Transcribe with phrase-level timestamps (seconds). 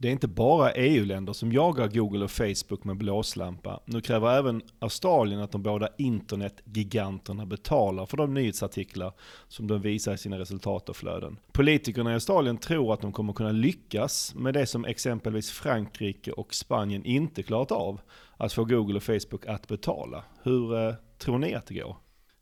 [0.00, 3.80] Det är inte bara EU-länder som jagar Google och Facebook med blåslampa.
[3.84, 9.12] Nu kräver även Australien att de båda internetgiganterna betalar för de nyhetsartiklar
[9.48, 11.38] som de visar i sina resultat och flöden.
[11.52, 16.54] Politikerna i Australien tror att de kommer kunna lyckas med det som exempelvis Frankrike och
[16.54, 18.00] Spanien inte klarat av.
[18.36, 20.24] Att få Google och Facebook att betala.
[20.42, 21.96] Hur eh, tror ni att det går?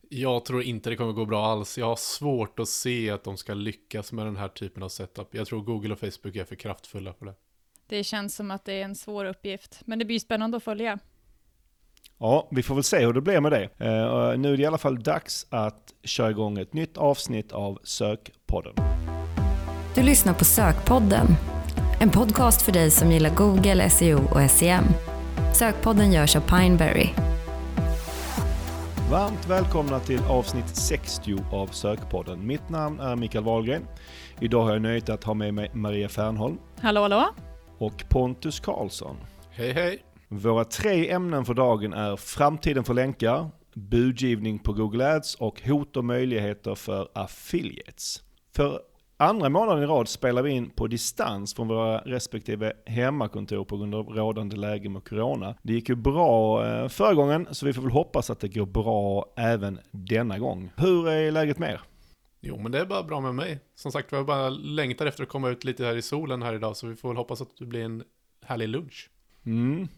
[0.08, 1.78] Jag tror inte det kommer gå bra alls.
[1.78, 5.34] Jag har svårt att se att de ska lyckas med den här typen av setup.
[5.34, 7.34] Jag tror Google och Facebook är för kraftfulla för det.
[7.88, 10.98] Det känns som att det är en svår uppgift, men det blir spännande att följa.
[12.18, 13.64] Ja, vi får väl se hur det blir med det.
[13.64, 17.78] Uh, nu är det i alla fall dags att köra igång ett nytt avsnitt av
[17.82, 18.74] Sökpodden.
[19.94, 21.26] Du lyssnar på Sökpodden,
[22.00, 24.84] en podcast för dig som gillar Google, SEO och SEM.
[25.54, 27.08] Sökpodden görs av Pineberry.
[29.10, 32.46] Varmt välkomna till avsnitt 60 av Sökpodden.
[32.46, 33.82] Mitt namn är Mikael Wahlgren.
[34.40, 36.58] Idag har jag nöjet att ha med mig Maria Fernholm.
[36.80, 37.34] Hallå, hallå
[37.78, 39.16] och Pontus Karlsson.
[39.50, 40.02] Hej hej!
[40.28, 45.96] Våra tre ämnen för dagen är framtiden för länkar, budgivning på Google Ads och hot
[45.96, 48.22] och möjligheter för affiliates.
[48.56, 48.80] För
[49.16, 53.94] andra månaden i rad spelar vi in på distans från våra respektive hemmakontor på grund
[53.94, 55.54] av rådande läge med Corona.
[55.62, 58.66] Det gick ju bra eh, förra gången, så vi får väl hoppas att det går
[58.66, 60.72] bra även denna gång.
[60.76, 61.80] Hur är läget med er?
[62.40, 63.60] Jo, men det är bara bra med mig.
[63.74, 66.54] Som sagt, vi har bara längtar efter att komma ut lite här i solen här
[66.54, 68.04] idag, så vi får väl hoppas att det blir en
[68.44, 69.10] härlig lunch.
[69.46, 69.88] Mm.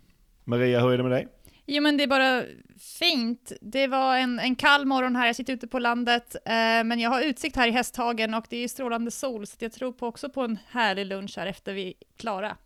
[0.45, 1.29] Maria, hur är det med dig?
[1.67, 2.43] Jo men det är bara
[2.99, 3.53] fint.
[3.61, 7.11] Det var en, en kall morgon här, jag sitter ute på landet, eh, men jag
[7.11, 10.29] har utsikt här i Hästhagen och det är strålande sol, så jag tror på också
[10.29, 12.57] på en härlig lunch här efter vi är klara.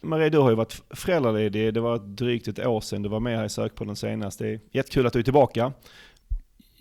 [0.00, 3.38] Maria, du har ju varit föräldraledig, det var drygt ett år sedan du var med
[3.38, 4.38] här i Sökpodden senast.
[4.38, 5.72] Det är jättekul att du är tillbaka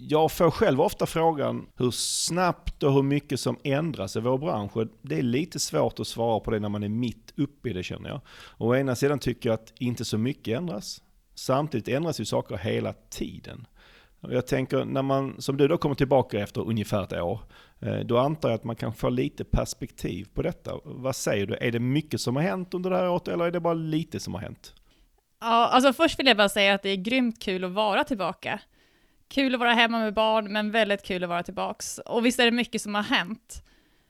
[0.02, 4.72] jag får själv ofta frågan hur snabbt och hur mycket som ändras i vår bransch.
[5.02, 7.84] Det är lite svårt att svara på det när man är mitt uppe i det
[7.84, 8.22] känner jag.
[8.58, 11.02] Å ena sidan tycker jag att inte så mycket ändras.
[11.36, 13.68] Samtidigt ändras ju saker hela tiden.
[14.22, 17.40] Jag tänker, när man, som du då kommer tillbaka efter ungefär ett år,
[17.80, 20.80] eh, då antar jag att man kan få lite perspektiv på detta.
[20.84, 21.56] Vad säger du?
[21.56, 24.20] Är det mycket som har hänt under det här året eller är det bara lite
[24.20, 24.74] som har hänt?
[25.42, 28.60] Ja, alltså först vill jag bara säga att det är grymt kul att vara tillbaka.
[29.30, 31.98] Kul att vara hemma med barn, men väldigt kul att vara tillbaks.
[31.98, 33.64] Och visst är det mycket som har hänt.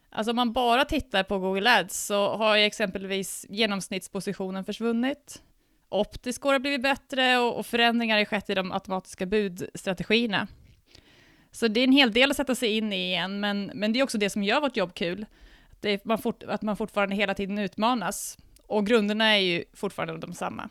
[0.09, 5.41] Alltså om man bara tittar på Google Ads så har ju exempelvis genomsnittspositionen försvunnit.
[5.89, 10.47] Optiscore har blivit bättre och, och förändringar har skett i de automatiska budstrategierna.
[11.51, 13.99] Så det är en hel del att sätta sig in i igen, men, men det
[13.99, 15.25] är också det som gör vårt jobb kul.
[15.71, 18.37] Att, man fort, att man fortfarande hela tiden utmanas.
[18.67, 20.69] Och grunderna är ju fortfarande de samma.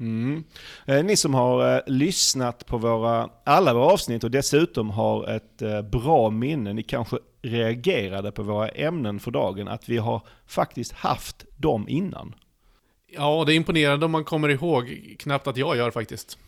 [0.00, 0.44] Mm.
[0.86, 5.62] Eh, ni som har eh, lyssnat på våra, alla våra avsnitt och dessutom har ett
[5.62, 10.92] eh, bra minne, ni kanske reagerade på våra ämnen för dagen, att vi har faktiskt
[10.92, 12.34] haft dem innan.
[13.16, 16.38] Ja, det är imponerande om man kommer ihåg, knappt att jag gör faktiskt.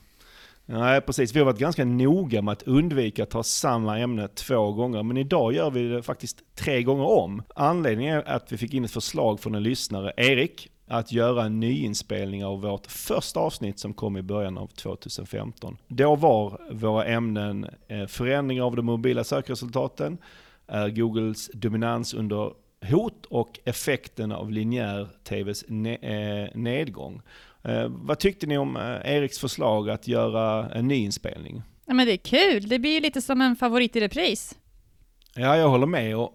[0.69, 1.35] Nej, precis.
[1.35, 5.17] Vi har varit ganska noga med att undvika att ta samma ämne två gånger, men
[5.17, 7.43] idag gör vi det faktiskt tre gånger om.
[7.55, 11.61] Anledningen är att vi fick in ett förslag från en lyssnare, Erik, att göra en
[11.61, 15.79] nyinspelning av vårt första avsnitt som kom i början av 2015.
[15.89, 20.19] Då var våra ämnen eh, förändringar av de mobila sökresultaten,
[20.67, 22.53] är Googles dominans under
[22.91, 27.23] hot och effekten av linjär TVs eh, nedgång.
[27.63, 31.63] Eh, vad tyckte ni om Eriks förslag att göra en nyinspelning?
[31.87, 34.57] Ja men det är kul, det blir ju lite som en favorit i repris.
[35.35, 36.17] Ja, jag håller med.
[36.17, 36.33] Och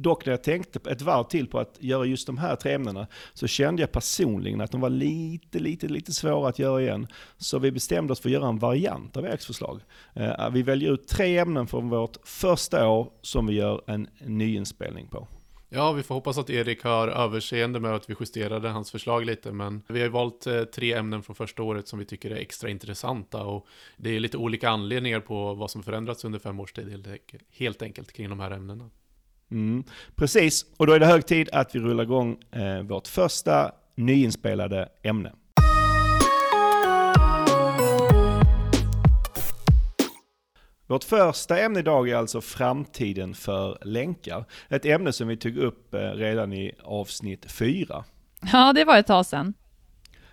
[0.00, 3.06] Dock när jag tänkte ett varv till på att göra just de här tre ämnena
[3.34, 7.06] så kände jag personligen att de var lite, lite, lite svåra att göra igen.
[7.36, 9.80] Så vi bestämde oss för att göra en variant av Eriks förslag.
[10.14, 15.06] Eh, vi väljer ut tre ämnen från vårt första år som vi gör en nyinspelning
[15.06, 15.28] på.
[15.70, 19.52] Ja, vi får hoppas att Erik har överseende med att vi justerade hans förslag lite,
[19.52, 22.70] men vi har valt eh, tre ämnen från första året som vi tycker är extra
[22.70, 23.66] intressanta och
[23.96, 27.18] det är lite olika anledningar på vad som förändrats under fem års tid
[27.50, 28.90] helt enkelt kring de här ämnena.
[29.50, 29.84] Mm,
[30.16, 34.88] precis, och då är det hög tid att vi rullar igång eh, vårt första nyinspelade
[35.02, 35.32] ämne.
[40.86, 44.44] Vårt första ämne idag är alltså framtiden för länkar.
[44.68, 48.04] Ett ämne som vi tog upp eh, redan i avsnitt 4.
[48.52, 49.54] Ja, det var ett tag sedan.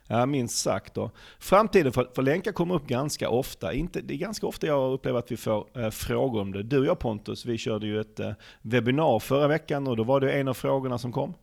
[0.08, 0.94] Ja, minst sagt.
[0.94, 1.12] Då.
[1.40, 3.74] Framtiden för, för länkar kommer upp ganska ofta.
[3.74, 6.64] Inte, det är ganska ofta jag upplever att vi får eh, frågor om det.
[6.64, 8.32] Du och jag Pontus, vi körde ju ett eh,
[8.62, 11.34] webbinar förra veckan och då var det en av frågorna som kom.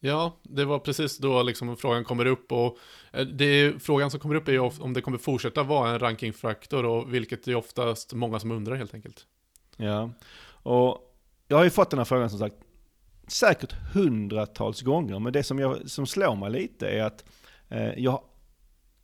[0.00, 2.78] Ja, det var precis då liksom frågan kommer upp och
[3.12, 6.84] eh, det, frågan som kommer upp är ju om det kommer fortsätta vara en rankingfaktor
[6.84, 9.26] och vilket är oftast många som undrar helt enkelt.
[9.76, 10.10] Ja,
[10.46, 11.14] och
[11.48, 12.56] jag har ju fått den här frågan som sagt
[13.26, 17.24] säkert hundratals gånger, men det som, jag, som slår mig lite är att
[17.68, 18.22] Eh, jag har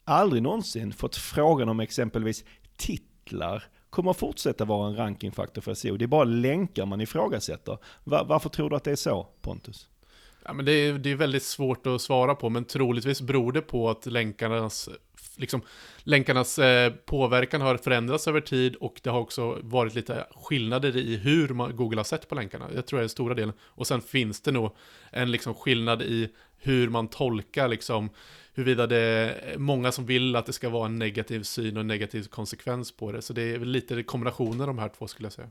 [0.05, 2.45] aldrig någonsin fått frågan om exempelvis
[2.77, 5.97] titlar kommer fortsätta vara en rankingfaktor för SEO.
[5.97, 7.79] Det är bara länkar man ifrågasätter.
[8.05, 9.89] Var, varför tror du att det är så, Pontus?
[10.45, 13.61] Ja, men det, är, det är väldigt svårt att svara på, men troligtvis beror det
[13.61, 14.89] på att länkarnas,
[15.37, 15.62] liksom,
[15.99, 21.17] länkarnas eh, påverkan har förändrats över tid och det har också varit lite skillnader i
[21.17, 22.69] hur man, Google har sett på länkarna.
[22.75, 23.55] Jag tror det är den stora delen.
[23.61, 24.77] Och sen finns det nog
[25.11, 26.29] en liksom, skillnad i
[26.59, 28.11] hur man tolkar liksom,
[28.55, 31.87] huruvida det är många som vill att det ska vara en negativ syn och en
[31.87, 33.23] negativ konsekvens på det.
[33.23, 35.50] Så det är lite kombinationer de här två skulle jag säga.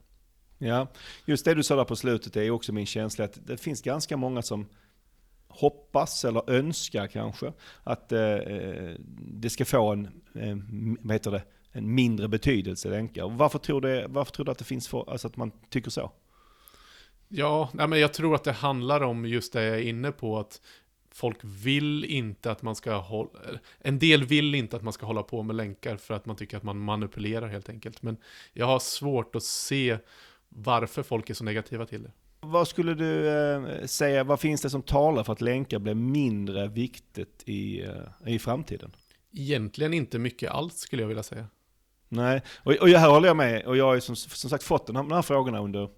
[0.57, 0.87] Ja,
[1.25, 4.17] just det du sa där på slutet är också min känsla att det finns ganska
[4.17, 4.65] många som
[5.49, 7.53] hoppas eller önskar kanske
[7.83, 10.05] att eh, eh det ska få en,
[10.35, 10.57] eh,
[10.99, 13.29] vad heter det, en mindre betydelse länkar.
[13.29, 16.11] Varför tror, det, varför tror du att det finns för, alltså att man tycker så?
[17.27, 20.39] Ja, nej, men jag tror att det handlar om just det jag är inne på,
[20.39, 20.61] att
[21.11, 23.29] folk vill inte att man ska hålla,
[23.79, 26.57] en del vill inte att man ska hålla på med länkar för att man tycker
[26.57, 28.01] att man manipulerar helt enkelt.
[28.01, 28.17] Men
[28.53, 29.97] jag har svårt att se
[30.49, 32.11] varför folk är så negativa till det.
[32.41, 36.67] Vad skulle du eh, säga, vad finns det som talar för att länkar blir mindre
[36.67, 38.91] viktigt i, eh, i framtiden?
[39.33, 41.47] Egentligen inte mycket alls skulle jag vilja säga.
[42.09, 43.65] Nej, och, och här håller jag med.
[43.65, 45.89] Och jag har som, som sagt fått de här, de här frågorna under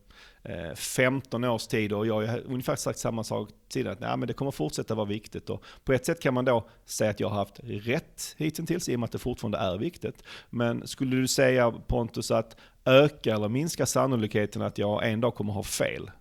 [0.76, 4.28] 15 eh, års tid och jag har ungefär sagt samma sak tidigare, att nej, men
[4.28, 5.50] det kommer fortsätta vara viktigt.
[5.50, 8.96] Och på ett sätt kan man då säga att jag har haft rätt hittills i
[8.96, 10.24] och med att det fortfarande är viktigt.
[10.50, 15.54] Men skulle du säga Pontus att öka eller minska sannolikheten att jag en dag kommer
[15.54, 16.12] ha fel?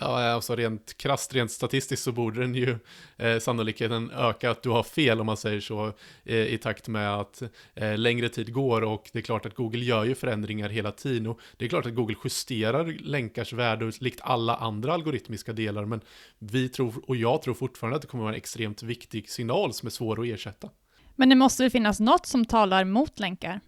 [0.00, 2.78] Ja, alltså rent krasst, rent statistiskt så borde den ju
[3.16, 5.92] eh, sannolikheten öka att du har fel om man säger så
[6.24, 7.42] eh, i takt med att
[7.74, 11.26] eh, längre tid går och det är klart att Google gör ju förändringar hela tiden
[11.26, 16.00] och det är klart att Google justerar länkars värde likt alla andra algoritmiska delar men
[16.38, 19.86] vi tror och jag tror fortfarande att det kommer vara en extremt viktig signal som
[19.86, 20.70] är svår att ersätta.
[21.16, 23.60] Men det måste väl finnas något som talar mot länkar?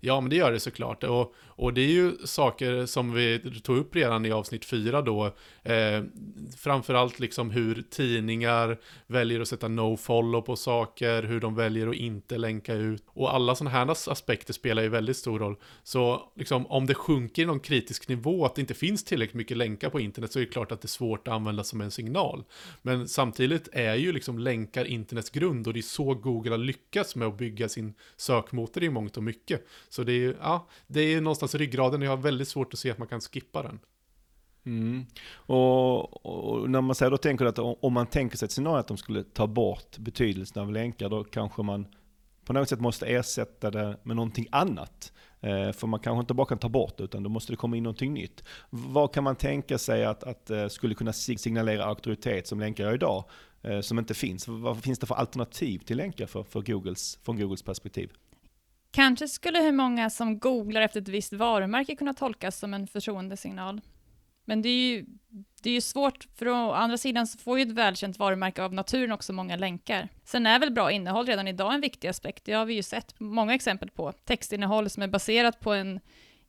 [0.00, 1.04] Ja, men det gör det såklart.
[1.04, 5.26] Och, och det är ju saker som vi tog upp redan i avsnitt fyra då.
[5.62, 6.02] Eh,
[6.56, 12.38] framförallt liksom hur tidningar väljer att sätta no-follow på saker, hur de väljer att inte
[12.38, 13.02] länka ut.
[13.06, 15.56] Och alla sådana här aspekter spelar ju väldigt stor roll.
[15.82, 19.56] Så liksom, om det sjunker i någon kritisk nivå, att det inte finns tillräckligt mycket
[19.56, 21.90] länkar på internet, så är det klart att det är svårt att använda som en
[21.90, 22.44] signal.
[22.82, 27.16] Men samtidigt är ju liksom länkar internets grund och det är så Google har lyckats
[27.16, 29.66] med att bygga sin sökmotor i mångt och mycket.
[29.88, 32.90] Så det är ju, ja, det är någonstans ryggraden, jag har väldigt svårt att se
[32.90, 33.78] att man kan skippa den.
[34.66, 35.06] Mm.
[35.34, 38.78] Och, och, när man säger då tänker du att om man tänker sig ett scenario
[38.78, 41.86] att de skulle ta bort betydelsen av länkar, då kanske man
[42.44, 45.12] på något sätt måste ersätta det med någonting annat.
[45.40, 47.76] Eh, för man kanske inte bara kan ta bort det, utan då måste det komma
[47.76, 48.44] in någonting nytt.
[48.70, 53.24] Vad kan man tänka sig att, att eh, skulle kunna signalera auktoritet som länkar idag,
[53.62, 54.48] eh, som inte finns?
[54.48, 58.12] Vad finns det för alternativ till länkar för, för Googles, från Googles perspektiv?
[58.96, 63.80] Kanske skulle hur många som googlar efter ett visst varumärke kunna tolkas som en förtroendesignal.
[64.44, 65.06] Men det är ju,
[65.62, 68.74] det är ju svårt, för å andra sidan så får ju ett välkänt varumärke av
[68.74, 70.08] naturen också många länkar.
[70.24, 73.20] Sen är väl bra innehåll redan idag en viktig aspekt, det har vi ju sett
[73.20, 74.12] många exempel på.
[74.12, 76.00] Textinnehåll som är baserat på en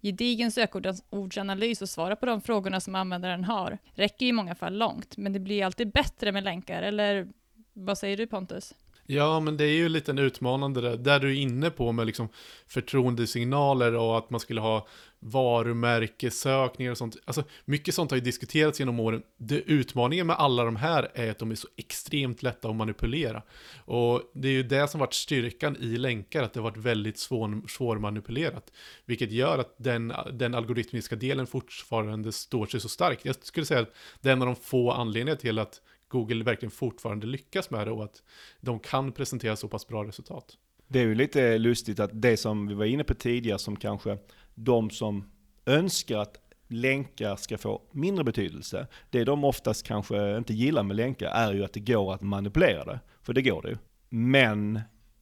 [0.02, 5.18] gedigen sökordsanalys och svara på de frågorna som användaren har, räcker i många fall långt,
[5.18, 7.28] men det blir alltid bättre med länkar, eller
[7.74, 8.74] vad säger du Pontus?
[9.10, 12.06] Ja, men det är ju lite en utmanande där, där du är inne på med
[12.06, 12.30] liksom
[12.68, 14.88] förtroendesignaler och att man skulle ha
[15.20, 17.18] varumärkessökningar och sånt.
[17.26, 19.24] Alltså, mycket sånt har ju diskuterats genom åren.
[19.38, 23.42] Det, utmaningen med alla de här är att de är så extremt lätta att manipulera.
[23.86, 27.18] Och det är ju det som varit styrkan i länkar, att det har varit väldigt
[27.18, 28.72] svår, svårmanipulerat.
[29.06, 33.26] Vilket gör att den, den algoritmiska delen fortfarande står sig så starkt.
[33.26, 36.72] Jag skulle säga att det är en av de få anledningarna till att Google verkligen
[36.72, 38.24] fortfarande lyckas med det och att
[38.62, 40.58] de kan presentera så pass bra resultat.
[40.88, 44.18] Det är ju lite lustigt att det som vi var inne på tidigare som kanske
[44.56, 45.32] de som
[45.66, 46.38] önskar att
[46.68, 51.64] länkar ska få mindre betydelse, det de oftast kanske inte gillar med länkar är ju
[51.64, 53.00] att det går att manipulera det.
[53.22, 53.78] För det går det ju.
[54.10, 54.82] Men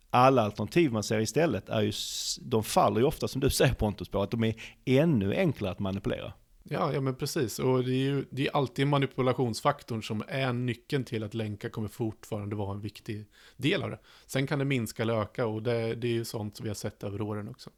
[0.09, 1.91] alla alternativ man ser istället är ju,
[2.41, 5.79] de faller ju ofta som du säger Pontus på, att de är ännu enklare att
[5.79, 6.33] manipulera.
[6.69, 7.59] Ja, ja men precis.
[7.59, 11.87] Och det är ju det är alltid manipulationsfaktorn som är nyckeln till att länkar kommer
[11.87, 13.25] fortfarande vara en viktig
[13.57, 13.99] del av det.
[14.25, 16.75] Sen kan det minska eller öka och det, det är ju sånt som vi har
[16.75, 17.69] sett över åren också.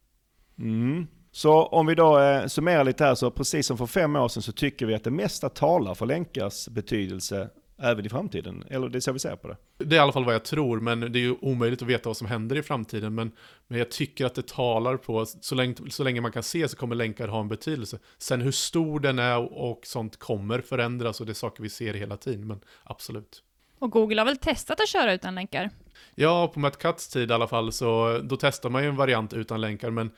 [0.58, 1.06] Mm.
[1.30, 4.42] Så om vi då eh, summerar lite här, så precis som för fem år sedan
[4.42, 8.64] så tycker vi att det mesta talar för länkars betydelse även i framtiden.
[8.70, 9.56] Eller det är så vi ser på det.
[9.78, 12.08] Det är i alla fall vad jag tror, men det är ju omöjligt att veta
[12.08, 13.14] vad som händer i framtiden.
[13.14, 13.32] Men,
[13.68, 16.76] men jag tycker att det talar på, så länge, så länge man kan se så
[16.76, 17.98] kommer länkar ha en betydelse.
[18.18, 21.94] Sen hur stor den är och sånt kommer förändras och det är saker vi ser
[21.94, 23.42] hela tiden, men absolut.
[23.78, 25.70] Och Google har väl testat att köra utan länkar?
[26.14, 29.32] Ja, på Matt Cutts tid i alla fall, så då testar man ju en variant
[29.32, 30.10] utan länkar, men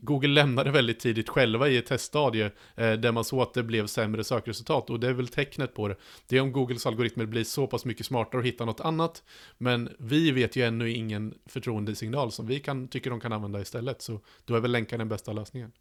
[0.00, 3.86] Google lämnade väldigt tidigt själva i ett teststadie eh, där man såg att det blev
[3.86, 5.96] sämre sökresultat och det är väl tecknet på det.
[6.28, 9.22] Det är om Googles algoritmer blir så pass mycket smartare och hittar något annat.
[9.58, 14.02] Men vi vet ju ännu ingen förtroendesignal som vi kan, tycker de kan använda istället.
[14.02, 15.72] Så då är väl länkar den bästa lösningen.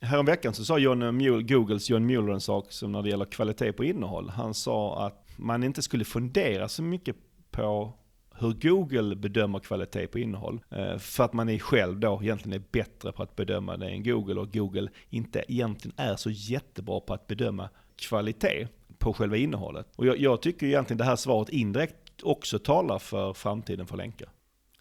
[0.00, 3.72] Häromveckan så sa John Mule, Googles John Mueller en sak som när det gäller kvalitet
[3.72, 4.28] på innehåll.
[4.28, 7.16] Han sa att man inte skulle fundera så mycket
[7.50, 7.92] på
[8.40, 10.60] hur Google bedömer kvalitet på innehåll.
[10.70, 14.02] Eh, för att man är själv då egentligen är bättre på att bedöma det än
[14.02, 18.68] Google och Google inte egentligen är så jättebra på att bedöma kvalitet
[18.98, 19.86] på själva innehållet.
[19.96, 24.28] Och jag, jag tycker egentligen det här svaret indirekt också talar för framtiden för länkar.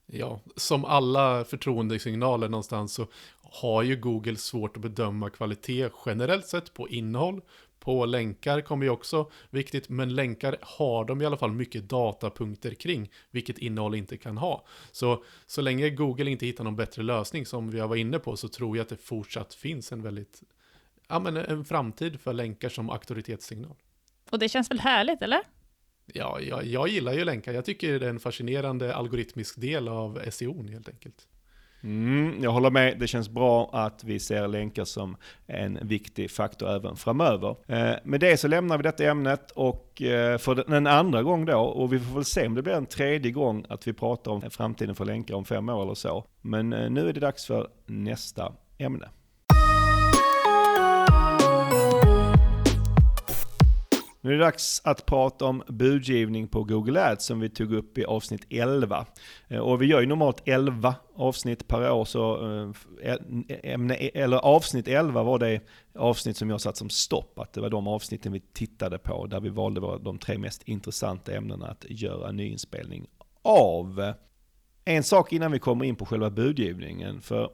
[0.05, 3.07] Ja, som alla förtroendesignaler någonstans så
[3.41, 7.41] har ju Google svårt att bedöma kvalitet generellt sett på innehåll,
[7.79, 12.73] på länkar kommer ju också viktigt, men länkar har de i alla fall mycket datapunkter
[12.73, 14.65] kring, vilket innehåll inte kan ha.
[14.91, 18.37] Så, så länge Google inte hittar någon bättre lösning som vi har varit inne på
[18.37, 20.43] så tror jag att det fortsatt finns en väldigt,
[21.07, 23.75] ja men en framtid för länkar som auktoritetssignal.
[24.29, 25.41] Och det känns väl härligt, eller?
[26.13, 27.53] Ja, jag, jag gillar ju länkar.
[27.53, 31.27] Jag tycker det är en fascinerande algoritmisk del av SEO helt enkelt.
[31.87, 36.69] Mm, jag håller med, det känns bra att vi ser länkar som en viktig faktor
[36.69, 37.55] även framöver.
[37.67, 41.57] Eh, med det så lämnar vi detta ämnet och eh, för en andra gång då,
[41.57, 44.41] och vi får väl se om det blir en tredje gång att vi pratar om
[44.41, 46.25] framtiden för länkar om fem år eller så.
[46.41, 49.09] Men eh, nu är det dags för nästa ämne.
[54.27, 57.97] Nu är det dags att prata om budgivning på Google Ads som vi tog upp
[57.97, 59.05] i avsnitt 11.
[59.47, 63.17] Eh, och vi gör ju normalt 11 avsnitt per år, så eh, eh,
[63.63, 65.61] ämne, e- eller avsnitt 11 var det
[65.95, 67.39] avsnitt som jag satt som stopp.
[67.39, 71.35] Att det var de avsnitten vi tittade på där vi valde de tre mest intressanta
[71.35, 73.07] ämnena att göra nyinspelning
[73.41, 74.13] av.
[74.85, 77.49] En sak innan vi kommer in på själva budgivningen, för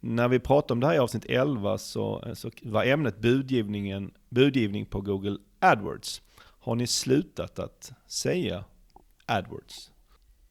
[0.00, 4.86] när vi pratade om det här i avsnitt 11 så, så var ämnet budgivningen, budgivning
[4.86, 6.22] på Google AdWords.
[6.40, 8.64] Har ni slutat att säga
[9.26, 9.90] AdWords?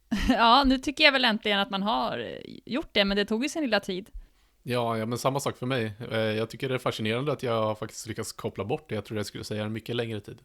[0.30, 3.50] Ja, nu tycker jag väl äntligen att man har gjort det, men det tog ju
[3.50, 4.10] sin lilla tid.
[4.64, 5.94] Ja, ja, men samma sak för mig.
[6.12, 8.96] Eh, jag tycker det är fascinerande att jag faktiskt lyckas koppla bort det.
[8.96, 10.38] Jag tror jag skulle säga en mycket längre tid.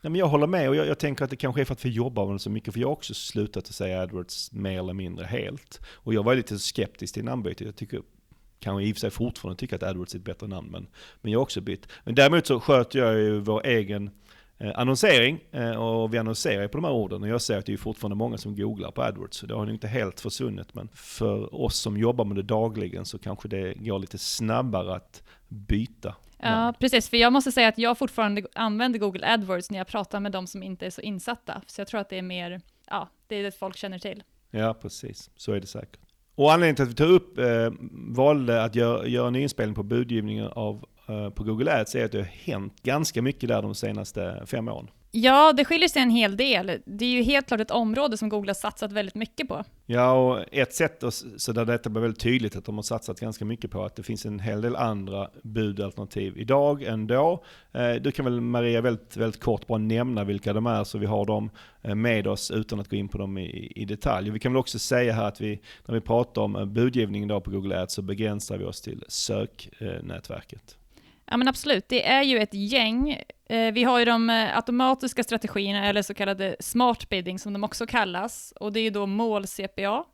[0.00, 1.84] Ja, men jag håller med och jag, jag, tänker att det kanske är för att
[1.84, 4.78] vi jobbar med det så mycket, för jag har också slutat att säga AdWords mer
[4.78, 5.80] eller mindre helt.
[5.86, 7.66] Och jag var lite skeptisk till namnbytet.
[7.66, 8.02] Jag tycker
[8.60, 10.86] kanske i och för sig fortfarande tycker att AdWords är ett bättre namn, men,
[11.20, 11.88] men jag har också bytt.
[12.04, 14.10] Men däremot så sköter jag ju vår egen
[14.58, 17.66] eh, annonsering eh, och vi annonserar ju på de här orden och jag ser att
[17.66, 19.36] det är fortfarande många som googlar på AdWords.
[19.36, 23.04] Så det har nog inte helt försvunnit, men för oss som jobbar med det dagligen
[23.04, 26.14] så kanske det går lite snabbare att byta.
[26.42, 27.08] Ja, precis.
[27.08, 30.46] För jag måste säga att jag fortfarande använder Google AdWords när jag pratar med de
[30.46, 31.62] som inte är så insatta.
[31.66, 34.22] Så jag tror att det är mer, ja, det är det folk känner till.
[34.50, 35.30] Ja, precis.
[35.36, 36.09] Så är det säkert.
[36.34, 39.82] Och anledningen till att vi tog upp, eh, valde att göra, göra en inspelning på
[39.82, 43.74] budgivningen av, eh, på Google Ads är att det har hänt ganska mycket där de
[43.74, 44.88] senaste fem åren.
[45.12, 46.80] Ja, det skiljer sig en hel del.
[46.84, 49.64] Det är ju helt klart ett område som Google har satsat väldigt mycket på.
[49.86, 51.04] Ja, och ett sätt
[51.36, 54.02] så där detta blir väldigt tydligt att de har satsat ganska mycket på att det
[54.02, 57.44] finns en hel del andra budalternativ idag än då.
[57.72, 61.06] Eh, du kan väl Maria väldigt, väldigt kort bara nämna vilka de är så vi
[61.06, 61.50] har dem
[61.82, 64.30] eh, med oss utan att gå in på dem i, i detalj.
[64.30, 67.44] Vi kan väl också säga här att vi, när vi pratar om eh, budgivning idag
[67.44, 70.76] på Google Ads så begränsar vi oss till söknätverket.
[71.32, 73.22] Ja men absolut, det är ju ett gäng.
[73.48, 77.64] Eh, vi har ju de eh, automatiska strategierna, eller så kallade smart bidding som de
[77.64, 78.52] också kallas.
[78.60, 80.04] Och det är ju då mål-CPA,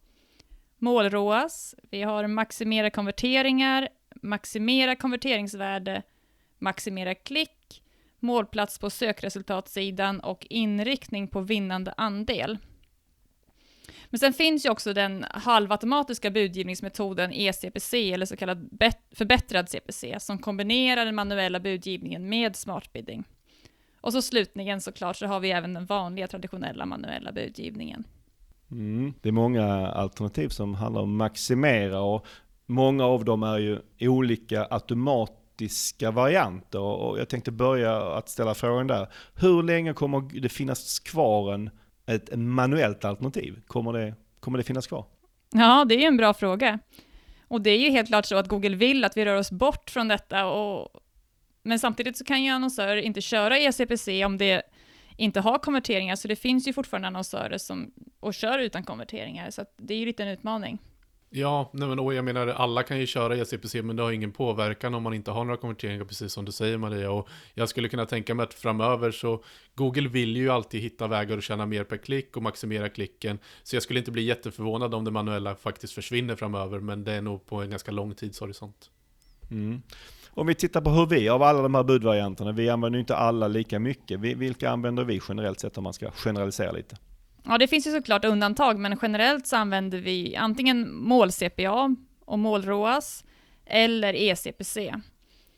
[0.79, 3.89] mål-ROAS, vi har maximera konverteringar,
[4.23, 6.03] maximera konverteringsvärde,
[6.59, 7.83] maximera klick,
[8.21, 12.59] målplats på sökresultatsidan och inriktning på vinnande andel.
[14.11, 18.69] Men sen finns ju också den halvautomatiska budgivningsmetoden ECPC, eller så kallad
[19.15, 23.25] förbättrad CPC, som kombinerar den manuella budgivningen med smart bidding.
[24.01, 28.05] Och så slutligen såklart så har vi även den vanliga traditionella manuella budgivningen.
[28.71, 32.27] Mm, det är många alternativ som handlar om maximera och
[32.67, 36.81] många av dem är ju olika automatiska varianter.
[36.81, 39.09] Och jag tänkte börja att ställa frågan där.
[39.35, 41.71] Hur länge kommer det finnas kvar en
[42.07, 43.63] ett manuellt alternativ?
[43.67, 45.05] Kommer det, kommer det finnas kvar?
[45.53, 46.79] Ja, det är en bra fråga.
[47.49, 49.91] Och det är ju helt klart så att Google vill att vi rör oss bort
[49.91, 50.89] från detta, och,
[51.63, 54.63] men samtidigt så kan ju annonsörer inte köra ECPC om det
[55.17, 59.63] inte har konverteringar, så det finns ju fortfarande annonsörer som och kör utan konverteringar, så
[59.63, 60.79] att det är ju lite en utmaning.
[61.31, 64.33] Ja, nej men, och jag menar alla kan ju köra ECPC men det har ingen
[64.33, 67.11] påverkan om man inte har några konverteringar precis som du säger Maria.
[67.11, 71.39] Och jag skulle kunna tänka mig att framöver så Google vill ju alltid hitta vägar
[71.39, 73.39] att tjäna mer per klick och maximera klicken.
[73.63, 77.23] Så jag skulle inte bli jätteförvånad om det manuella faktiskt försvinner framöver men det är
[77.23, 78.91] nog på en ganska lång tidshorisont.
[79.51, 79.83] Mm.
[80.31, 83.17] Om vi tittar på hur vi, av alla de här budvarianterna, vi använder ju inte
[83.17, 84.21] alla lika mycket.
[84.21, 86.97] Vilka använder vi generellt sett om man ska generalisera lite?
[87.49, 93.25] Ja, det finns ju såklart undantag, men generellt så använder vi antingen mål-CPA och mål-ROAS
[93.67, 94.95] eller ECPC.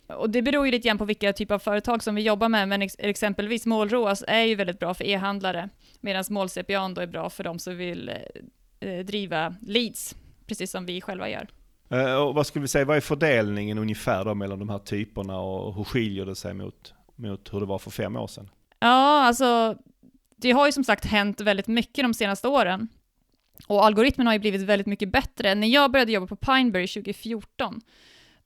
[0.07, 2.69] Och det beror ju lite grann på vilka typer av företag som vi jobbar med,
[2.69, 5.69] men ex exempelvis mål-ROAS är ju väldigt bra för e-handlare,
[6.01, 8.11] medan mål-CPA då är bra för de som vill
[8.81, 10.17] eh, driva leads,
[10.47, 11.49] precis som vi själva gör.
[11.91, 15.41] Eh, och vad skulle vi säga, vad är fördelningen ungefär då mellan de här typerna
[15.41, 18.51] och hur skiljer det sig mot, mot hur det var för fem år sedan?
[18.81, 19.77] Ja, alltså
[20.41, 22.89] det har ju som sagt hänt väldigt mycket de senaste åren.
[23.67, 25.55] Och algoritmen har ju blivit väldigt mycket bättre.
[25.55, 27.81] När jag började jobba på Pineberry 2014,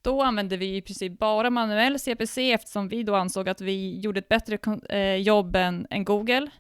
[0.02, 4.18] då använde vi i princip bara manuell CPC eftersom vi då ansåg att vi gjorde
[4.18, 4.58] ett bättre
[4.88, 6.50] eh, jobb än, än Google.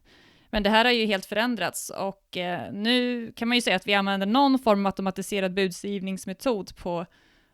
[0.50, 3.86] Men det här har ju helt förändrats och eh, nu kan man ju säga att
[3.86, 7.06] vi använder någon form av automatiserad budgivningsmetod på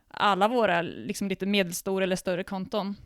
[0.08, 2.97] alla våra liksom lite medelstora eller större konton.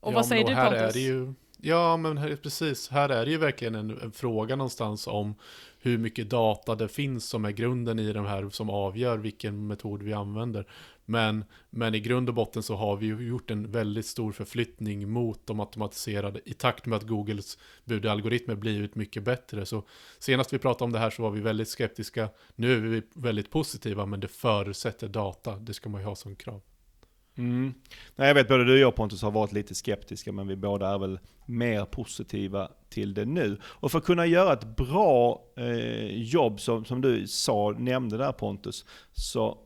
[0.00, 1.43] Och ja, vad säger du Pontus?
[1.66, 2.88] Ja, men här, precis.
[2.88, 5.34] Här är det ju verkligen en, en, fråga någonstans om
[5.78, 10.02] hur mycket data det finns som är grunden i de här som avgör vilken metod
[10.02, 10.66] vi använder.
[11.04, 15.10] Men, men i grund och botten så har vi ju gjort en väldigt stor förflyttning
[15.10, 19.66] mot de automatiserade i takt med att Googles budalgoritmer blivit mycket bättre.
[19.66, 19.82] Så
[20.18, 22.28] senast vi pratade om det här så var vi väldigt skeptiska.
[22.56, 25.56] Nu är vi väldigt positiva, men det förutsätter data.
[25.56, 26.60] Det ska man ju ha som krav.
[27.38, 27.74] Mm.
[28.16, 30.94] Nej, jag vet både du och jag Pontus har varit lite skeptiska, men vi båda
[30.94, 33.58] är väl mer positiva till det nu.
[33.64, 38.32] Och för att kunna göra ett bra eh, jobb, som, som du sa, nämnde där
[38.32, 39.58] Pontus, så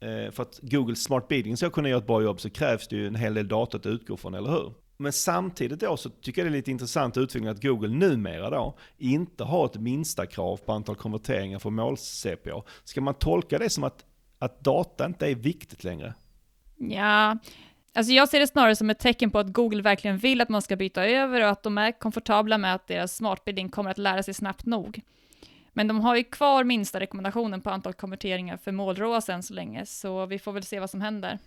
[0.00, 2.96] eh, för att Google Smart Bidding ska kunna göra ett bra jobb så krävs det
[2.96, 4.72] ju en hel del data att utgå från, eller hur?
[4.96, 8.78] Men samtidigt då så tycker jag det är lite intressant utveckling att Google numera då
[8.98, 12.62] inte har ett minsta krav på antal konverteringar för mål-CPA.
[12.84, 14.04] Ska man tolka det som att,
[14.38, 16.14] att data inte är viktigt längre?
[16.76, 17.38] Ja,
[17.94, 20.62] alltså jag ser det snarare som ett tecken på att Google verkligen vill att man
[20.62, 24.22] ska byta över och att de är komfortabla med att deras smartbidding kommer att lära
[24.22, 25.00] sig snabbt nog.
[25.72, 29.86] Men de har ju kvar minsta rekommendationen på antal konverteringar för målrås än så länge,
[29.86, 31.38] så vi får väl se vad som händer.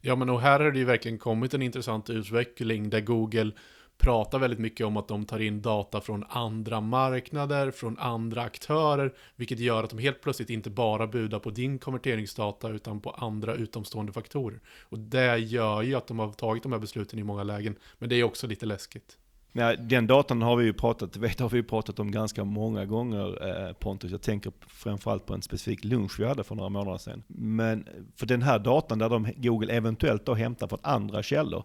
[0.00, 3.52] Ja, men och här har det ju verkligen kommit en intressant utveckling där Google
[3.98, 9.14] pratar väldigt mycket om att de tar in data från andra marknader, från andra aktörer,
[9.36, 13.54] vilket gör att de helt plötsligt inte bara budar på din konverteringsdata utan på andra
[13.54, 14.60] utomstående faktorer.
[14.82, 18.08] Och det gör ju att de har tagit de här besluten i många lägen, men
[18.08, 19.18] det är också lite läskigt.
[19.56, 23.48] Ja, den datan har vi ju pratat, vet, har vi pratat om ganska många gånger
[23.48, 24.10] eh, Pontus.
[24.10, 27.22] Jag tänker framförallt på en specifik lunch vi hade för några månader sedan.
[27.26, 31.64] Men för den här datan där de, Google eventuellt då hämtar från andra källor,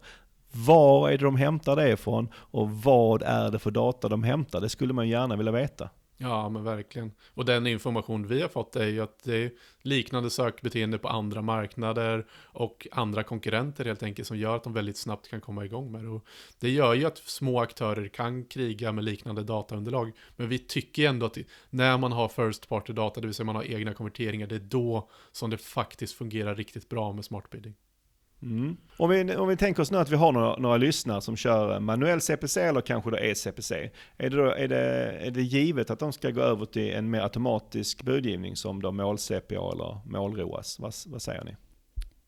[0.52, 4.62] var är det de hämtar det ifrån och vad är det för data de hämtar?
[4.62, 5.90] Det skulle man gärna vilja veta.
[6.22, 7.12] Ja, men verkligen.
[7.34, 11.42] Och den information vi har fått är ju att det är liknande sökbeteende på andra
[11.42, 15.92] marknader och andra konkurrenter helt enkelt som gör att de väldigt snabbt kan komma igång
[15.92, 16.10] med det.
[16.10, 16.26] Och
[16.60, 20.12] det gör ju att små aktörer kan kriga med liknande dataunderlag.
[20.36, 21.38] Men vi tycker ändå att
[21.70, 24.60] när man har first party data, det vill säga man har egna konverteringar, det är
[24.60, 27.76] då som det faktiskt fungerar riktigt bra med smart bidding.
[28.42, 28.78] Mm.
[28.98, 31.80] Om, vi, om vi tänker oss nu att vi har några, några lyssnare som kör
[31.80, 33.90] manuell CPC eller kanske då e-CPC.
[34.18, 37.10] Är det, då, är, det, är det givet att de ska gå över till en
[37.10, 40.80] mer automatisk budgivning som då mål-CPA eller mål-ROAS?
[40.80, 41.56] Vad, vad säger ni?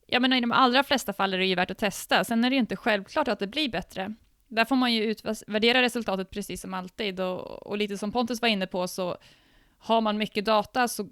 [0.07, 2.23] Ja, men i de allra flesta fall är det ju värt att testa.
[2.23, 4.15] Sen är det ju inte självklart att det blir bättre.
[4.47, 7.19] Där får man ju utvärdera resultatet precis som alltid.
[7.19, 9.17] Och, och lite som Pontus var inne på så
[9.77, 11.07] har man mycket data så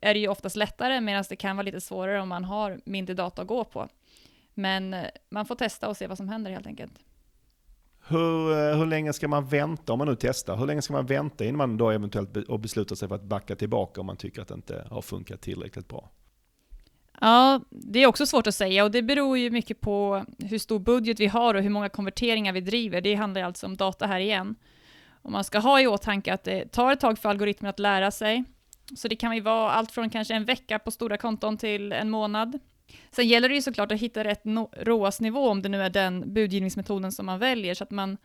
[0.00, 3.14] är det ju oftast lättare medan det kan vara lite svårare om man har mindre
[3.14, 3.88] data att gå på.
[4.60, 6.92] Men eh, man får testa och se vad som händer helt enkelt.
[8.08, 10.56] Hur, eh, hur länge ska man vänta om man nu testar?
[10.56, 13.56] Hur länge ska man vänta innan man då eventuellt be beslutar sig för att backa
[13.56, 16.10] tillbaka om man tycker att det inte har funkat tillräckligt bra?
[17.20, 20.78] Ja, det är också svårt att säga och det beror ju mycket på hur stor
[20.78, 23.00] budget vi har och hur många konverteringar vi driver.
[23.00, 24.54] Det handlar alltså om data här igen.
[25.22, 28.10] Och man ska ha i åtanke att det tar ett tag för algoritmen att lära
[28.10, 28.44] sig.
[28.96, 32.10] Så det kan ju vara allt från kanske en vecka på stora konton till en
[32.10, 32.58] månad.
[33.10, 36.34] Sen gäller det ju såklart att hitta rätt no ROAS-nivå, om det nu är den
[36.34, 38.16] budgivningsmetoden som man väljer, så att man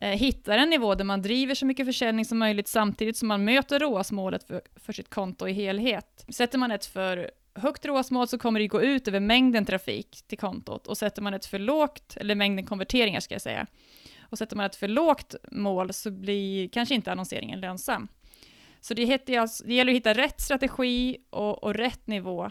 [0.00, 3.44] eh, hittar en nivå där man driver så mycket försäljning som möjligt samtidigt som man
[3.44, 6.24] möter ROAS-målet för, för sitt konto i helhet.
[6.28, 10.38] Sätter man ett för högt ROAS-mål så kommer det gå ut över mängden trafik till
[10.38, 13.66] kontot och sätter man ett för lågt, eller mängden konverteringar ska jag säga,
[14.20, 18.08] Och sätter man ett för lågt mål så blir kanske inte annonseringen lönsam.
[18.80, 22.50] Så det, heter, alltså, det gäller att hitta rätt strategi och, och rätt nivå.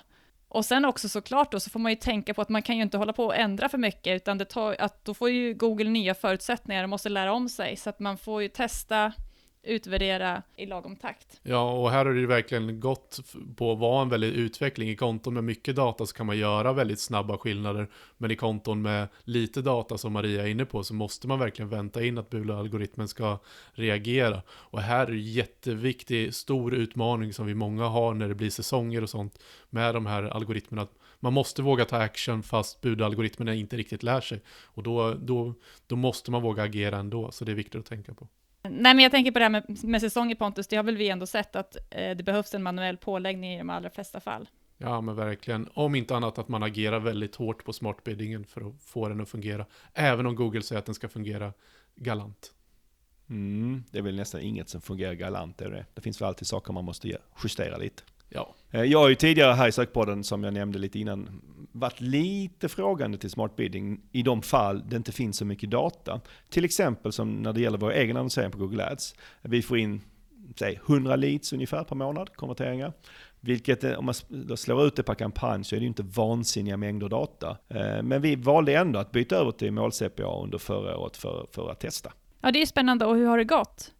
[0.49, 2.81] Och sen också såklart då så får man ju tänka på att man kan ju
[2.81, 5.89] inte hålla på och ändra för mycket, utan det tar, att då får ju Google
[5.89, 9.11] nya förutsättningar och måste lära om sig, så att man får ju testa
[9.67, 11.39] utvärdera i lagom takt.
[11.43, 13.19] Ja, och här har det ju verkligen gått
[13.55, 14.89] på att vara en väldig utveckling.
[14.89, 18.81] I konton med mycket data så kan man göra väldigt snabba skillnader, men i konton
[18.81, 22.29] med lite data som Maria är inne på så måste man verkligen vänta in att
[22.29, 23.39] Bula-algoritmen ska
[23.71, 24.41] reagera.
[24.49, 29.03] Och här är det jätteviktig, stor utmaning som vi många har när det blir säsonger
[29.03, 30.87] och sånt med de här algoritmerna.
[31.19, 34.41] Man måste våga ta action fast budalgoritmerna inte riktigt lär sig.
[34.65, 35.53] Och då, då,
[35.87, 38.27] då måste man våga agera ändå, så det är viktigt att tänka på.
[38.69, 41.09] Nej, men jag tänker på det här med, med säsonger Pontus, det har väl vi
[41.09, 44.49] ändå sett att eh, det behövs en manuell påläggning i de allra flesta fall.
[44.77, 45.69] Ja, men verkligen.
[45.73, 49.29] Om inte annat att man agerar väldigt hårt på smartbiddingen för att få den att
[49.29, 49.65] fungera.
[49.93, 51.53] Även om Google säger att den ska fungera
[51.95, 52.53] galant.
[53.29, 56.47] Mm, det är väl nästan inget som fungerar galant, är det Det finns väl alltid
[56.47, 58.03] saker man måste justera lite.
[58.29, 58.55] Ja.
[58.71, 62.69] Eh, jag har ju tidigare här i sökpodden, som jag nämnde lite innan, varit lite
[62.69, 66.21] frågande till smart bidding i de fall det inte finns så mycket data.
[66.49, 69.15] Till exempel som när det gäller vår egen annonsering på Google Ads.
[69.41, 70.01] Vi får in
[70.55, 72.93] säg 100 leads ungefär per månad, konverteringar.
[73.39, 74.13] Vilket eh, om man
[74.57, 77.57] slår ut det per kampanj så är det ju inte vansinniga mängder data.
[77.67, 81.71] Eh, men vi valde ändå att byta över till mål-CPA under förra året för, för
[81.71, 82.13] att testa.
[82.41, 83.05] Ja, det är spännande.
[83.05, 83.91] Och hur har det gått?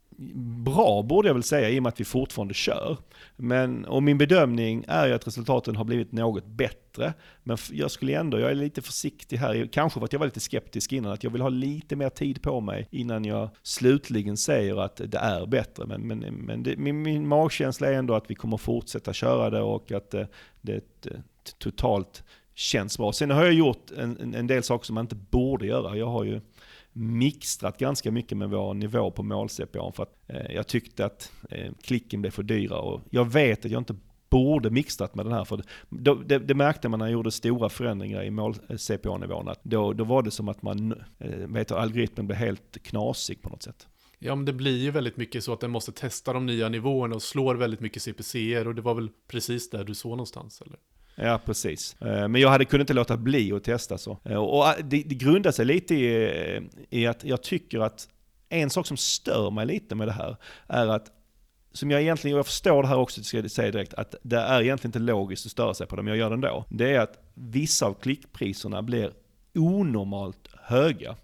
[0.65, 2.97] Bra borde jag väl säga i och med att vi fortfarande kör.
[3.35, 7.13] Men, och min bedömning är ju att resultaten har blivit något bättre.
[7.43, 10.39] Men jag skulle ändå, jag är lite försiktig här, kanske för att jag var lite
[10.39, 14.81] skeptisk innan, att jag vill ha lite mer tid på mig innan jag slutligen säger
[14.81, 15.85] att det är bättre.
[15.85, 19.61] Men, men, men det, min, min magkänsla är ändå att vi kommer fortsätta köra det
[19.61, 20.25] och att eh,
[20.61, 21.09] det, eh, det,
[21.43, 22.23] det totalt
[22.55, 23.13] känns bra.
[23.13, 25.97] Sen har jag gjort en, en del saker som man inte borde göra.
[25.97, 26.41] Jag har ju
[26.97, 31.73] mixtrat ganska mycket med vår nivå på mål-CPA för att eh, jag tyckte att eh,
[31.83, 33.95] klicken blev för dyra och jag vet att jag inte
[34.29, 35.45] borde mixtrat med den här.
[35.45, 39.49] För det, det, det, märkte man när jag gjorde stora förändringar i mål-CPA-nivån.
[39.63, 43.49] Då, då var det som att man, eh, vet att algoritmen blev helt knasig på
[43.49, 43.87] något sätt.
[44.19, 47.15] Ja, men det blir ju väldigt mycket så att den måste testa de nya nivåerna
[47.15, 50.79] och slår väldigt mycket CPCer och det var väl precis där du såg någonstans, eller?
[51.21, 51.95] Ja, precis.
[52.01, 54.17] Eh, men jag hade kunnat inte låta bli att testa så.
[54.23, 58.09] Eh, och eh, det, det grundar sig lite i, i att jag tycker att
[58.49, 60.35] en sak som stör mig lite med det här
[60.67, 61.11] är att
[61.71, 64.37] som jag egentligen, och jag förstår det här också, ska jag säga direkt, att det
[64.37, 66.65] är egentligen inte logiskt att störa sig på det, men jag gör det ändå.
[66.69, 69.11] Det är att vissa av klickpriserna blir
[69.55, 71.15] onormalt höga.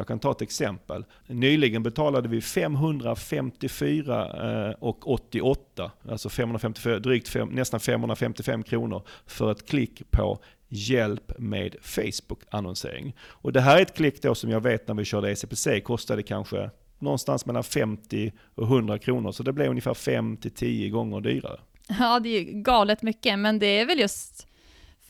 [0.00, 1.04] Jag kan ta ett exempel.
[1.26, 9.52] Nyligen betalade vi 554 eh, och 88, alltså 554, drygt fem, nästan 555 kronor för
[9.52, 13.16] ett klick på hjälp med Facebook-annonsering.
[13.20, 16.22] Och det här är ett klick då som jag vet när vi körde ECPC kostade
[16.22, 21.60] kanske någonstans mellan 50 och 100 kronor, så det blev ungefär 5-10 gånger dyrare.
[21.98, 24.46] Ja, det är ju galet mycket, men det är väl just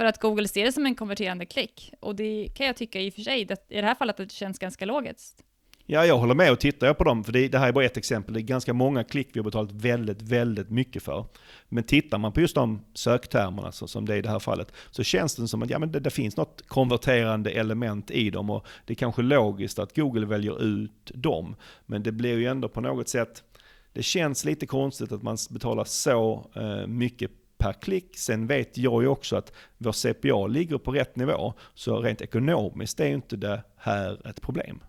[0.01, 1.93] för att Google ser det som en konverterande klick.
[2.01, 4.29] Och det kan jag tycka i och för sig, det, i det här fallet, att
[4.29, 5.45] det känns ganska logiskt.
[5.87, 7.85] Ja, jag håller med och tittar jag på dem, för det, det, här är bara
[7.85, 11.25] ett exempel, det är ganska många klick vi har betalat väldigt, väldigt mycket för.
[11.69, 14.73] Men tittar man på just de söktermerna, så, som det är i det här fallet,
[14.91, 18.51] så känns det som att ja, men det, det finns något konverterande element i dem
[18.51, 21.57] och det är kanske logiskt att Google väljer ut dem.
[21.87, 23.43] Men det blir ju ändå på något sätt,
[23.93, 27.31] det känns lite konstigt att man betalar så eh, mycket
[27.61, 28.19] per klick.
[28.19, 33.01] Sen vet jag ju också att vår CPA ligger på rätt nivå, så rent ekonomiskt
[33.01, 34.81] är ju inte det här ett problem.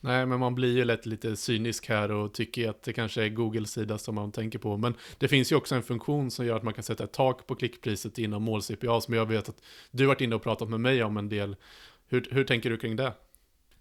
[0.00, 3.28] Nej, men man blir ju lätt lite cynisk här och tycker att det kanske är
[3.28, 4.76] Googles sida som man tänker på.
[4.76, 7.46] Men det finns ju också en funktion som gör att man kan sätta ett tak
[7.46, 11.02] på klickpriset inom mål-CPA som jag vet att du varit inne och pratat med mig
[11.02, 11.56] om en del.
[12.08, 13.12] Hur, hur tänker du kring det?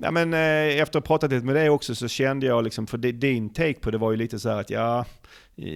[0.03, 2.87] Ja, men, eh, efter att ha pratat lite med dig också så kände jag, liksom,
[2.87, 5.05] för din take på det var ju lite så här att ja,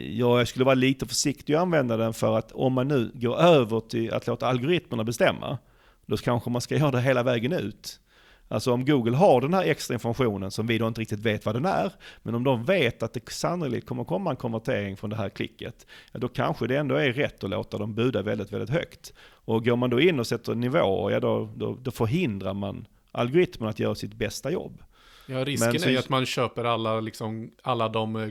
[0.10, 3.80] jag skulle vara lite försiktig att använda den för att om man nu går över
[3.80, 5.58] till att låta algoritmerna bestämma,
[6.06, 8.00] då kanske man ska göra det hela vägen ut.
[8.48, 11.56] Alltså om Google har den här extra informationen som vi då inte riktigt vet vad
[11.56, 11.92] den är,
[12.24, 15.86] men om de vet att det sannolikt kommer komma en konvertering från det här klicket,
[16.12, 19.14] ja, då kanske det ändå är rätt att låta dem buda väldigt, väldigt högt.
[19.30, 22.86] Och går man då in och sätter nivåer, ja då, då, då förhindrar man
[23.16, 24.84] algoritmen att göra sitt bästa jobb.
[25.28, 28.30] Ja, risken Men, är ju att man köper alla, liksom, alla de eh,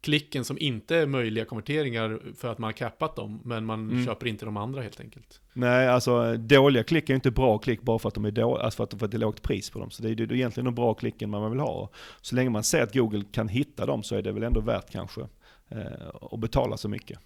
[0.00, 4.06] klicken som inte är möjliga konverteringar för att man har cappat dem, men man mm.
[4.06, 5.40] köper inte de andra helt enkelt.
[5.52, 8.76] Nej, alltså dåliga klick är inte bra klick bara för att de är dåliga, alltså
[8.76, 9.90] för att, för att det är lågt pris på dem.
[9.90, 11.90] Så det är ju egentligen de bra klicken man vill ha.
[12.20, 14.90] Så länge man ser att Google kan hitta dem så är det väl ändå värt
[14.90, 15.20] kanske
[15.68, 17.18] eh, att betala så mycket.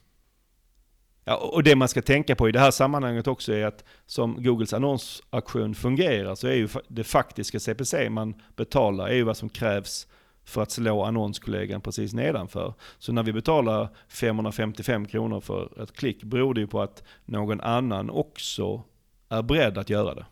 [1.24, 4.42] Ja, och det man ska tänka på i det här sammanhanget också är att som
[4.42, 9.48] Googles annonsaktion fungerar så är ju det faktiska CPC man betalar är ju vad som
[9.48, 10.06] krävs
[10.44, 12.74] för att slå annonskollegan precis nedanför.
[12.98, 17.60] Så när vi betalar 555 kronor för ett klick beror det ju på att någon
[17.60, 18.82] annan också
[19.28, 20.26] är beredd att göra det.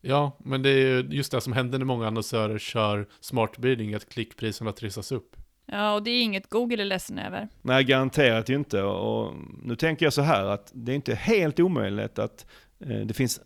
[0.00, 4.08] Ja, men det är just det som händer när många annonsörer kör smart bidding, att
[4.08, 5.36] klickpriserna trissas upp.
[5.66, 7.48] Ja, och det är inget Google är ledsen över.
[7.62, 8.82] Nej, garanterat ju inte.
[8.82, 12.46] Och nu tänker jag så här att det är inte helt omöjligt att
[12.80, 13.40] eh, det finns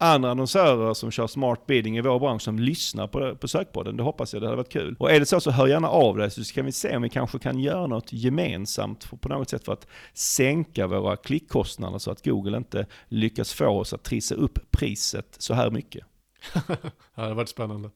[0.00, 3.96] andra annonsörer som kör smart bidding i vår bransch som lyssnar på, på sökpodden.
[3.96, 4.96] Det hoppas jag, det hade varit kul.
[4.98, 7.08] Och är det så så hör gärna av dig så kan vi se om vi
[7.08, 12.10] kanske kan göra något gemensamt för, på något sätt för att sänka våra klickkostnader så
[12.10, 16.04] att Google inte lyckas få oss att trissa upp priset så här mycket.
[16.68, 16.76] ja,
[17.14, 17.90] det har varit spännande.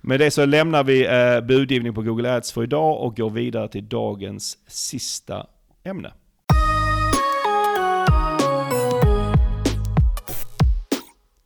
[0.00, 3.68] Med det så lämnar vi eh, budgivning på Google Ads för idag och går vidare
[3.68, 5.46] till dagens sista
[5.84, 6.12] ämne.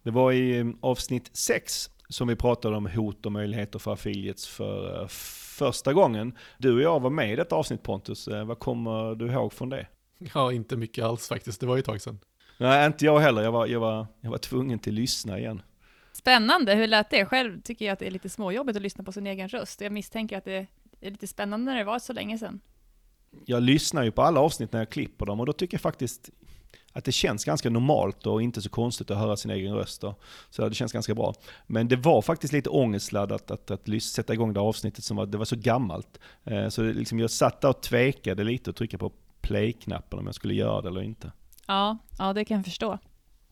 [0.02, 4.46] Det var i eh, avsnitt 6 som vi pratade om hot och möjligheter för affiliates
[4.46, 5.08] för eh,
[5.58, 6.36] första gången.
[6.58, 8.28] Du och jag var med i detta avsnitt Pontus.
[8.46, 9.86] Vad kommer du ihåg från det?
[10.34, 11.60] Ja, inte mycket alls faktiskt.
[11.60, 12.18] Det var ju ett tag sedan.
[12.58, 13.42] Nej, inte jag heller.
[13.42, 15.62] Jag var, jag var, jag var tvungen till att lyssna igen.
[16.22, 17.26] Spännande, hur lät det?
[17.26, 19.80] Själv tycker jag att det är lite småjobbigt att lyssna på sin egen röst.
[19.80, 20.66] Jag misstänker att det
[21.00, 22.60] är lite spännande när det var så länge sedan.
[23.44, 26.30] Jag lyssnar ju på alla avsnitt när jag klipper dem och då tycker jag faktiskt
[26.92, 30.04] att det känns ganska normalt och inte så konstigt att höra sin egen röst.
[30.50, 31.34] Så det känns ganska bra.
[31.66, 35.26] Men det var faktiskt lite ångestladdat att, att, att sätta igång det avsnittet som var,
[35.26, 36.18] det var så gammalt.
[36.44, 40.34] Eh, så liksom jag satt där och tvekade lite och trycka på play-knappen om jag
[40.34, 41.32] skulle göra det eller inte.
[41.66, 42.98] Ja, ja det kan jag förstå.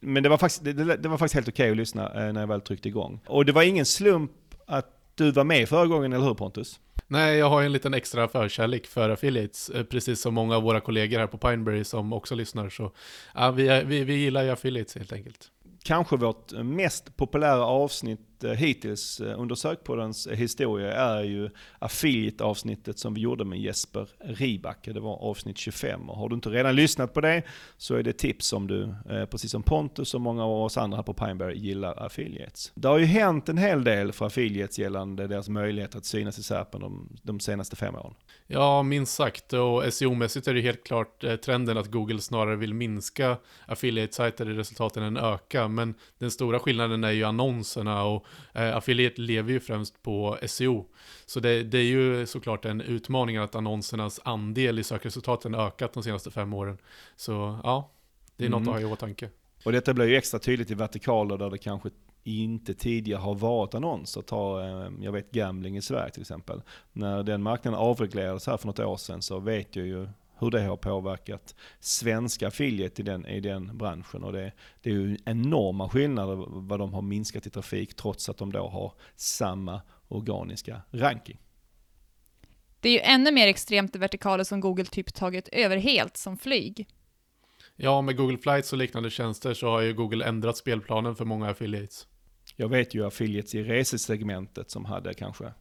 [0.01, 2.41] Men det var faktiskt, det, det var faktiskt helt okej okay att lyssna eh, när
[2.41, 3.21] jag väl tryckte igång.
[3.27, 4.33] Och det var ingen slump
[4.67, 6.81] att du var med förra gången, eller hur Pontus?
[7.07, 10.81] Nej, jag har en liten extra förkärlek för affiliates, eh, precis som många av våra
[10.81, 12.69] kollegor här på Pineberry som också lyssnar.
[12.69, 12.93] Så
[13.35, 15.49] ja, vi, vi, vi gillar ju affiliates helt enkelt.
[15.85, 22.99] Kanske vårt mest populära avsnitt Eh, hittills eh, under sökpoddens eh, historia är ju affiliate-avsnittet
[22.99, 24.93] som vi gjorde med Jesper Ribacke.
[24.93, 27.43] Det var avsnitt 25 och har du inte redan lyssnat på det
[27.77, 28.95] så är det tips som du,
[29.31, 32.73] precis som Pontus och många av oss andra här på Pineberry, gillar affiliates.
[32.75, 36.43] Det har ju hänt en hel del för affiliates gällande deras möjlighet att synas i
[36.43, 38.15] SERPen de, de senaste fem åren.
[38.47, 39.53] Ja, minst sagt.
[39.53, 45.03] Och SEO-mässigt är det helt klart trenden att Google snarare vill minska affiliate-sajter i resultaten
[45.03, 45.69] än öka.
[45.69, 50.87] Men den stora skillnaden är ju annonserna och Eh, affiliate lever ju främst på SEO.
[51.27, 56.03] Så det, det, är ju såklart en utmaning att annonsernas andel i sökresultaten ökat de
[56.03, 56.79] senaste fem åren.
[57.17, 57.91] Så ja,
[58.37, 58.63] det är mm.
[58.63, 59.29] något att ha i åtanke.
[59.65, 61.91] Och detta blir ju extra tydligt i vertikaler där det kanske
[62.25, 64.23] inte tidigare har varit annonser.
[64.23, 66.63] Ta, eh, jag vet gambling i Sverige till exempel.
[66.93, 70.09] När den marknaden avreglerades här för något år sedan så vet jag ju
[70.41, 74.25] hur det har påverkat svenska affiliate i den, i den branschen.
[74.25, 78.39] Och det, det är ju enorma skillnader vad de har minskat i trafik trots att
[78.39, 81.39] de då har samma organiska ranking.
[82.81, 86.39] Det är ju ännu mer extremt i vertikaler som Google typ tagit över helt, som
[86.39, 86.89] flyg.
[87.77, 91.51] Ja, med Google Flights och liknande tjänster så har ju Google ändrat spelplanen för många
[91.51, 92.07] affiliates.
[92.57, 95.53] Jag vet ju affiliates i resesegmentet som hade kanske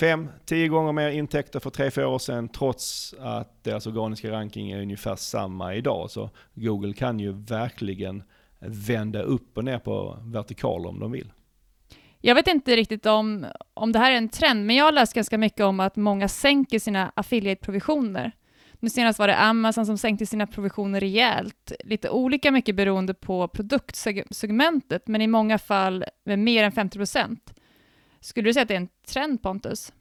[0.00, 4.70] fem, tio gånger mer intäkter för tre, fyra år sedan trots att deras organiska ranking
[4.70, 6.10] är ungefär samma idag.
[6.10, 8.22] Så Google kan ju verkligen
[8.58, 11.32] vända upp och ner på vertikaler om de vill.
[12.20, 15.12] Jag vet inte riktigt om, om det här är en trend, men jag har läst
[15.12, 18.32] ganska mycket om att många sänker sina affiliate-provisioner.
[18.80, 23.48] Nu senast var det Amazon som sänkte sina provisioner rejält, lite olika mycket beroende på
[23.48, 27.54] produktsegmentet, men i många fall med mer än 50 procent.
[28.24, 29.92] Skulle du säga att det är en trend Pontus?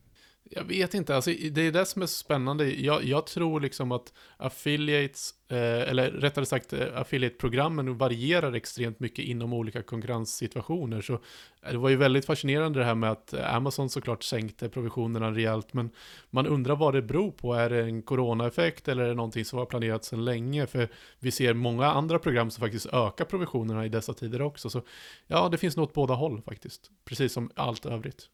[0.49, 2.73] Jag vet inte, alltså, det är det som är så spännande.
[2.73, 9.25] Jag, jag tror liksom att affiliates, eh, eller rättare sagt eh, affiliate-programmen varierar extremt mycket
[9.25, 11.01] inom olika konkurrenssituationer.
[11.01, 14.69] Så eh, det var ju väldigt fascinerande det här med att eh, Amazon såklart sänkte
[14.69, 15.89] provisionerna rejält, men
[16.29, 17.53] man undrar vad det beror på.
[17.53, 20.67] Är det en coronaeffekt eller är det någonting som var planerat sedan länge?
[20.67, 24.69] För vi ser många andra program som faktiskt ökar provisionerna i dessa tider också.
[24.69, 24.81] Så
[25.27, 28.29] ja, det finns nog åt båda håll faktiskt, precis som allt övrigt.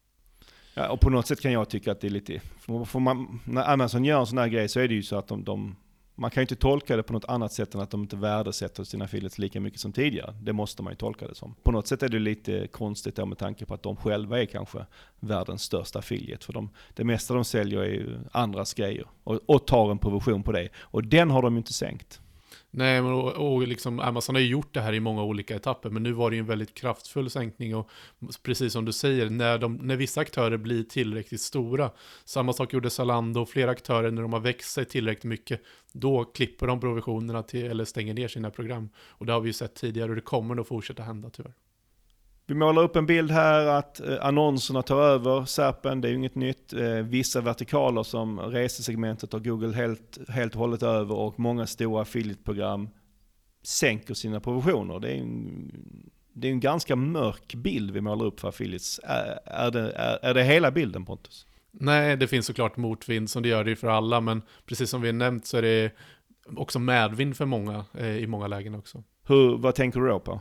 [0.74, 2.40] Ja, och på något sätt kan jag tycka att det är lite,
[2.86, 5.28] för man, när Amazon gör en sån här grej så är det ju så att
[5.28, 5.76] de, de
[6.20, 8.84] man kan ju inte tolka det på något annat sätt än att de inte värdesätter
[8.84, 10.34] sina affiliates lika mycket som tidigare.
[10.42, 11.54] Det måste man ju tolka det som.
[11.62, 14.46] På något sätt är det lite konstigt då med tanke på att de själva är
[14.46, 14.86] kanske
[15.20, 16.46] världens största affiliate.
[16.46, 20.42] För de, det mesta de säljer är ju andras grejer och, och tar en provision
[20.42, 20.68] på det.
[20.78, 22.20] Och den har de ju inte sänkt.
[22.72, 25.90] Nej, men och, och liksom Amazon har ju gjort det här i många olika etapper,
[25.90, 27.90] men nu var det ju en väldigt kraftfull sänkning och
[28.42, 31.90] precis som du säger, när, de, när vissa aktörer blir tillräckligt stora,
[32.24, 36.24] samma sak gjorde Zalando och flera aktörer när de har växt sig tillräckligt mycket, då
[36.24, 38.88] klipper de provisionerna till, eller stänger ner sina program.
[38.96, 41.54] Och det har vi ju sett tidigare och det kommer nog fortsätta hända tyvärr.
[42.50, 46.16] Vi målar upp en bild här att eh, annonserna tar över SERPen, det är ju
[46.16, 46.72] inget nytt.
[46.72, 52.02] Eh, vissa vertikaler som resesegmentet har Google helt, helt och hållet över och många stora
[52.02, 52.88] affiliate-program
[53.62, 55.00] sänker sina provisioner.
[55.00, 55.72] Det är en,
[56.32, 59.00] det är en ganska mörk bild vi målar upp för affiliates.
[59.04, 61.46] Är, är, det, är, är det hela bilden Pontus?
[61.70, 65.12] Nej, det finns såklart motvind som det gör det för alla, men precis som vi
[65.12, 65.90] nämnt så är det
[66.56, 69.02] också medvind för många eh, i många lägen också.
[69.26, 70.40] Hur, vad tänker du då på?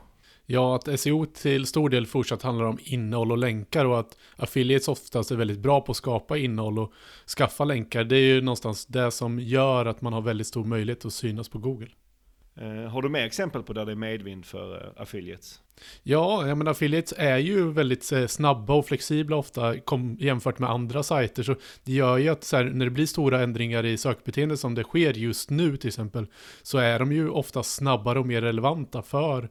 [0.52, 4.88] Ja, att SEO till stor del fortsatt handlar om innehåll och länkar och att affiliates
[4.88, 6.94] oftast är väldigt bra på att skapa innehåll och
[7.38, 8.04] skaffa länkar.
[8.04, 11.50] Det är ju någonstans det som gör att man har väldigt stor möjlighet att synas
[11.50, 11.88] på Google.
[12.56, 15.62] Eh, har du mer exempel på där det är medvind för eh, affiliates?
[16.04, 20.70] Ja, jag menar affiliates är ju väldigt eh, snabba och flexibla ofta kom, jämfört med
[20.70, 21.44] andra sajter.
[21.44, 24.84] Så det gör ju att här, när det blir stora ändringar i sökbeteende som det
[24.84, 26.28] sker just nu till exempel,
[26.62, 29.50] så är de ju ofta snabbare och mer relevanta för,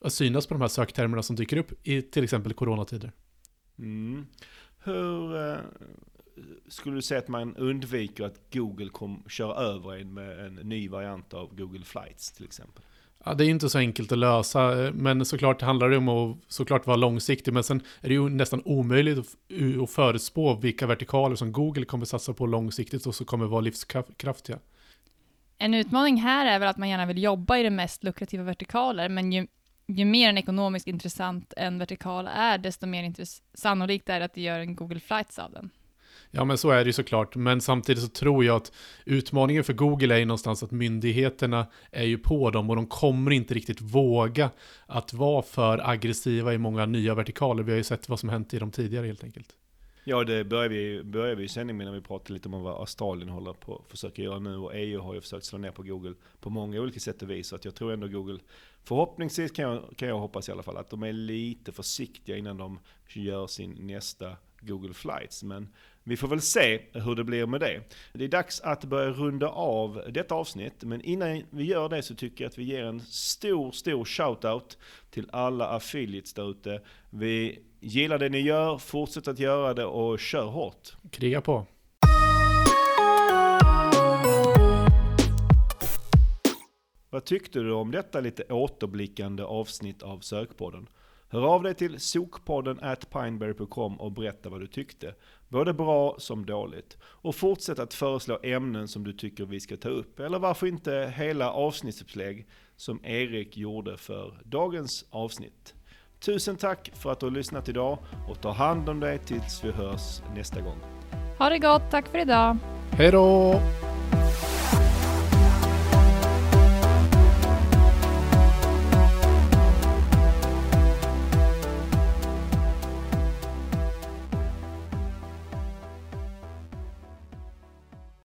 [0.00, 3.12] att synas på de här söktermerna som dyker upp i till exempel coronatider.
[3.78, 4.26] Mm.
[4.84, 5.58] Hur eh,
[6.68, 10.88] skulle du säga att man undviker att Google kom, kör över en med en ny
[10.88, 12.84] variant av Google Flights till exempel?
[13.24, 16.86] Ja, det är inte så enkelt att lösa, men såklart handlar det om att såklart
[16.86, 19.18] vara långsiktig, men sen är det ju nästan omöjligt
[19.82, 24.58] att förutspå vilka vertikaler som Google kommer satsa på långsiktigt och som kommer vara livskraftiga.
[25.58, 29.08] En utmaning här är väl att man gärna vill jobba i det mest lukrativa vertikaler,
[29.08, 29.46] men ju
[29.98, 33.14] ju mer en ekonomiskt intressant en vertikal är, desto mer
[33.54, 35.70] sannolikt är det att det gör en Google Flights av den.
[36.30, 37.36] Ja, men så är det ju såklart.
[37.36, 38.72] Men samtidigt så tror jag att
[39.04, 43.30] utmaningen för Google är ju någonstans att myndigheterna är ju på dem och de kommer
[43.30, 44.50] inte riktigt våga
[44.86, 47.62] att vara för aggressiva i många nya vertikaler.
[47.62, 49.48] Vi har ju sett vad som hänt i de tidigare helt enkelt.
[50.04, 53.28] Ja, det började vi, började vi sändningen med när vi pratade lite om vad Australien
[53.28, 54.56] håller på att försöka göra nu.
[54.56, 57.48] Och EU har ju försökt slå ner på Google på många olika sätt och vis.
[57.48, 58.38] Så att jag tror ändå Google,
[58.84, 62.56] förhoppningsvis kan jag, kan jag hoppas i alla fall, att de är lite försiktiga innan
[62.56, 65.42] de gör sin nästa Google Flights.
[65.42, 65.68] Men
[66.02, 67.82] vi får väl se hur det blir med det.
[68.12, 72.14] Det är dags att börja runda av detta avsnitt, men innan vi gör det så
[72.14, 74.78] tycker jag att vi ger en stor, stor shoutout
[75.10, 76.80] till alla affiliates där ute.
[77.10, 80.96] Vi gillar det ni gör, fortsätt att göra det och kör hårt.
[81.10, 81.66] Kriga på.
[87.10, 90.88] Vad tyckte du om detta lite återblickande avsnitt av Sökpodden?
[91.28, 95.14] Hör av dig till sokpodden at pineberry.com och berätta vad du tyckte.
[95.48, 96.98] Både bra som dåligt.
[97.02, 100.20] Och fortsätt att föreslå ämnen som du tycker vi ska ta upp.
[100.20, 105.74] Eller varför inte hela avsnittsupplägg som Erik gjorde för dagens avsnitt.
[106.20, 109.70] Tusen tack för att du har lyssnat idag och ta hand om dig tills vi
[109.70, 110.78] hörs nästa gång.
[111.38, 112.56] Ha det gott, tack för idag.
[112.90, 113.60] Hej då!